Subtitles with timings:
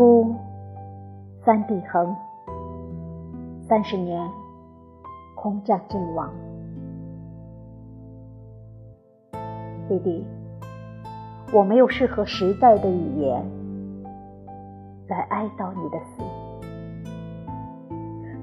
[0.00, 0.34] 出
[1.44, 2.16] 三地横，
[3.68, 4.26] 三十年
[5.34, 6.32] 空战阵亡。
[9.86, 10.24] 弟弟，
[11.52, 13.44] 我没有适合时代的语言
[15.08, 16.22] 来哀悼你的死，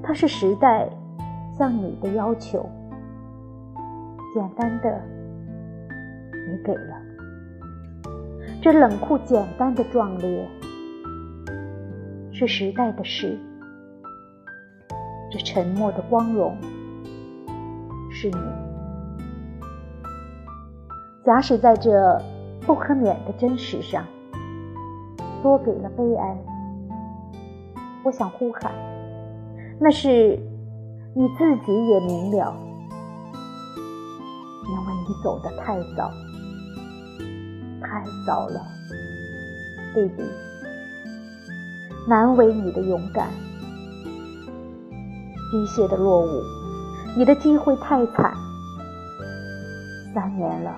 [0.03, 0.87] 它是时代
[1.57, 2.69] 向你的要求，
[4.31, 5.01] 简单的
[6.31, 7.01] 你给了，
[8.61, 10.47] 这冷酷简单的壮烈，
[12.39, 13.35] 是时代的事，
[15.31, 16.55] 这沉默的光荣
[18.11, 18.37] 是你。
[21.25, 22.21] 假使在这
[22.61, 24.05] 不可免的真实上
[25.41, 26.37] 多给了悲哀，
[28.03, 28.71] 我想呼喊，
[29.79, 30.39] 那是
[31.15, 32.55] 你自己也明了，
[34.69, 36.11] 因为你走得太早，
[37.81, 38.61] 太早了，
[39.95, 40.23] 弟弟，
[42.09, 43.27] 难为你的勇敢，
[45.51, 46.41] 机械的落伍，
[47.17, 48.33] 你的机会太惨，
[50.13, 50.73] 三年了。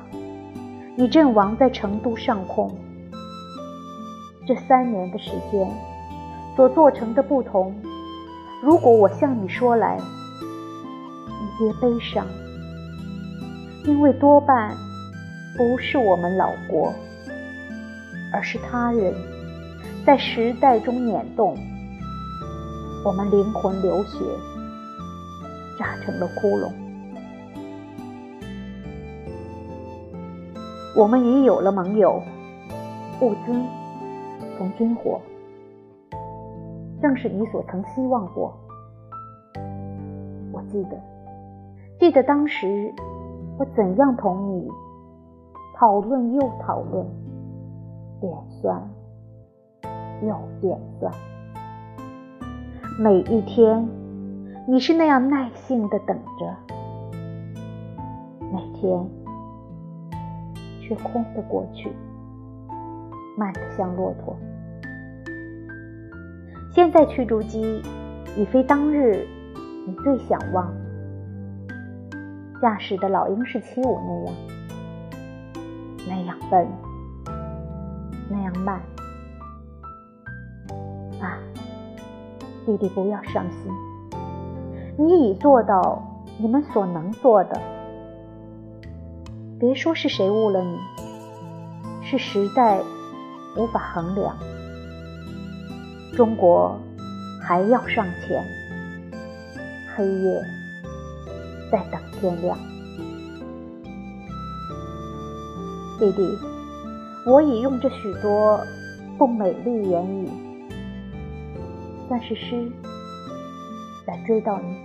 [0.96, 2.76] 你阵亡在成都上空，
[4.48, 5.72] 这三年的时间
[6.56, 7.76] 所做成的不同，
[8.64, 12.26] 如果我向你说来，你别悲伤，
[13.86, 14.76] 因为多半
[15.56, 16.92] 不是我们老国，
[18.34, 19.14] 而是他人。
[20.10, 21.56] 在时代中碾动，
[23.06, 24.26] 我们灵魂流血，
[25.78, 26.72] 扎成了窟窿。
[30.96, 32.20] 我们已有了盟友，
[33.22, 33.54] 物资
[34.58, 35.22] 从军火，
[37.00, 38.58] 正是你所曾希望过。
[40.52, 41.00] 我记得，
[42.00, 42.92] 记得当时
[43.60, 44.68] 我怎样同你
[45.78, 47.06] 讨论又讨论，
[48.22, 48.90] 脸酸
[50.22, 51.14] 又点算，
[53.00, 53.88] 每一天
[54.68, 56.56] 你是那样耐心的等着，
[58.52, 59.06] 每天。
[60.82, 61.92] 却空的过去，
[63.38, 64.36] 慢的像骆驼。
[66.72, 67.84] 现在驱逐机
[68.36, 69.28] 已非当日
[69.86, 70.74] 你最想望
[72.60, 74.36] 驾驶的老鹰式七五那样，
[76.08, 76.68] 那样笨，
[78.28, 78.82] 那样慢。
[82.66, 83.72] 弟弟不要伤心，
[84.98, 86.04] 你已做到
[86.38, 87.60] 你们所能做的。
[89.60, 90.78] 别说是谁误了你，
[92.04, 92.80] 是时代
[93.58, 94.38] 无法衡量。
[96.16, 96.78] 中国
[97.42, 98.44] 还要上前，
[99.96, 100.42] 黑夜
[101.72, 102.58] 在等天亮。
[106.00, 106.38] 弟弟，
[107.26, 108.60] 我已用这许多
[109.18, 110.30] 不美丽言语，
[112.10, 112.72] 算是诗，
[114.08, 114.76] 来追悼你。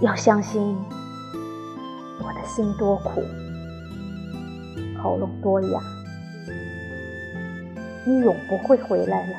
[0.00, 0.60] 要相信，
[2.18, 3.22] 我的心多苦，
[5.00, 5.80] 喉咙多哑，
[8.04, 9.32] 你永不会回来了。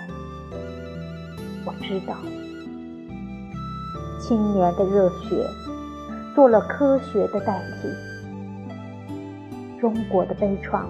[1.66, 2.16] 我知道，
[4.22, 5.46] 青年的热血
[6.34, 7.90] 做了科学的代替，
[9.82, 10.86] 中国的悲怆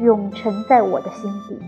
[0.00, 1.58] 永沉在我的心底。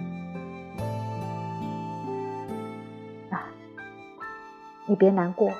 [4.88, 5.50] 你别难过。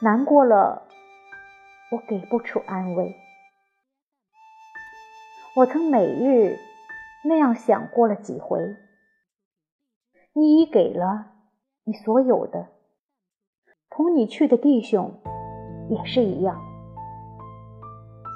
[0.00, 0.82] 难过了，
[1.92, 3.14] 我给不出安慰。
[5.54, 6.58] 我曾每日
[7.24, 8.58] 那样想过了几回。
[10.34, 11.26] 你已给了
[11.84, 12.68] 你所有的，
[13.90, 15.12] 同你去的弟兄
[15.90, 16.58] 也是一样，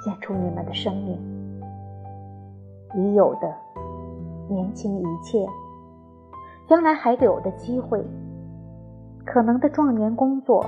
[0.05, 1.61] 献出你们的生命，
[2.95, 3.55] 已有的
[4.47, 5.43] 年轻一切，
[6.67, 8.05] 将来还有的机会，
[9.27, 10.65] 可能的壮年工作。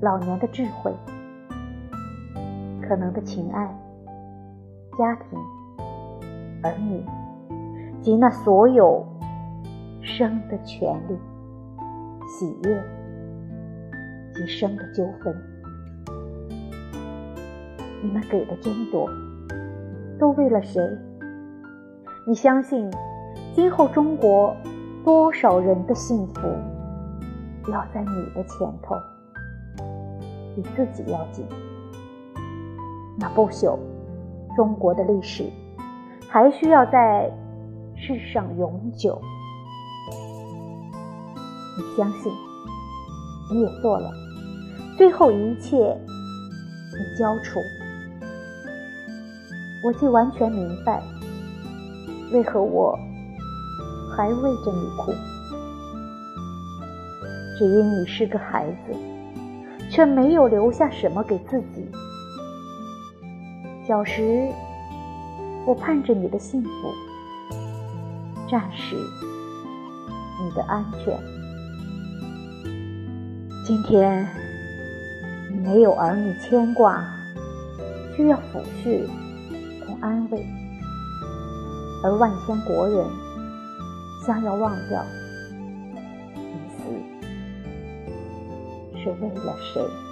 [0.00, 0.94] 老年的智慧，
[2.80, 3.66] 可能的情爱，
[4.96, 5.36] 家庭，
[6.62, 7.04] 儿女，
[8.00, 9.04] 及那所有
[10.00, 11.18] 生的权利、
[12.28, 12.80] 喜悦
[14.32, 15.34] 及生的纠纷，
[18.00, 19.10] 你们给的真多，
[20.16, 20.80] 都为了谁？
[22.24, 22.88] 你相信，
[23.52, 24.54] 今后中国
[25.04, 26.40] 多少人的幸福，
[27.70, 28.96] 要在你的前头？
[30.56, 31.46] 比自己要紧。
[33.18, 33.78] 那不朽
[34.56, 35.44] 中国的历史，
[36.28, 37.30] 还需要在
[37.96, 39.20] 世上永久。
[41.76, 42.32] 你相信，
[43.52, 44.10] 你也做了，
[44.96, 47.60] 最后一切你交出，
[49.84, 51.00] 我就完全明白，
[52.32, 52.98] 为何我
[54.16, 55.12] 还为着你哭？
[57.58, 58.94] 只因你是个孩子，
[59.90, 61.90] 却没有留下什么给自己。
[63.84, 64.48] 小时，
[65.66, 66.70] 我盼着你的幸福；
[68.48, 68.94] 战时，
[70.40, 71.18] 你的安全。
[73.66, 74.24] 今天，
[75.50, 77.04] 你没有儿女牵挂，
[78.16, 79.04] 需要抚恤
[79.84, 80.46] 同安慰。
[82.04, 83.04] 而万千国人
[84.24, 85.04] 想要忘掉，
[86.36, 86.84] 你死
[89.02, 90.07] 是为了谁？